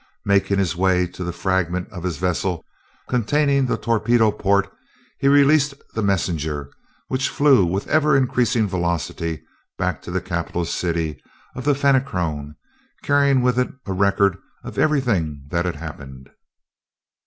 Making 0.25 0.57
his 0.57 0.75
way 0.75 1.05
to 1.05 1.23
the 1.23 1.31
fragment 1.31 1.87
of 1.91 2.01
his 2.01 2.17
vessel 2.17 2.65
containing 3.07 3.67
the 3.67 3.77
torpedo 3.77 4.31
port, 4.31 4.67
he 5.19 5.27
released 5.27 5.75
the 5.93 6.01
messenger, 6.01 6.71
which 7.07 7.29
flew, 7.29 7.63
with 7.67 7.87
ever 7.87 8.17
increasing 8.17 8.67
velocity, 8.67 9.43
back 9.77 10.01
to 10.01 10.09
the 10.09 10.19
capital 10.19 10.65
city 10.65 11.21
of 11.55 11.65
the 11.65 11.75
Fenachrone, 11.75 12.55
carrying 13.03 13.43
with 13.43 13.59
it 13.59 13.69
a 13.85 13.93
record 13.93 14.39
of 14.63 14.79
everything 14.79 15.43
that 15.51 15.65
had 15.65 15.75
happened. 15.75 16.31